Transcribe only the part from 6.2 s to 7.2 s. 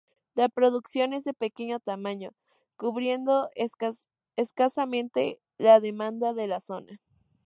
de la zona.